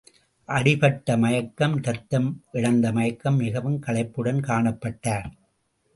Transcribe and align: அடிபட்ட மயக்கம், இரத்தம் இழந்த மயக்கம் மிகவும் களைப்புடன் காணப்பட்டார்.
அடிபட்ட 0.49 1.17
மயக்கம், 1.17 1.75
இரத்தம் 1.77 2.43
இழந்த 2.51 2.91
மயக்கம் 2.91 3.37
மிகவும் 3.37 3.79
களைப்புடன் 3.85 4.41
காணப்பட்டார். 4.41 5.29